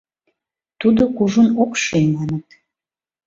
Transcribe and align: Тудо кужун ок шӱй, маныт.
Тудо 0.79 1.03
кужун 1.15 1.49
ок 1.63 1.71
шӱй, 1.83 2.05
маныт. 2.15 2.47